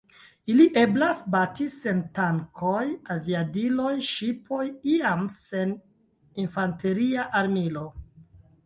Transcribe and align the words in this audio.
Ili 0.51 0.63
eblas 0.83 1.19
bati 1.35 1.67
sen 1.73 1.99
tankoj, 2.19 2.81
aviadiloj, 3.17 3.93
ŝipoj, 4.09 4.65
iam 4.97 5.25
sen 5.39 5.79
infanteria 6.47 7.33
armilo. 7.45 7.89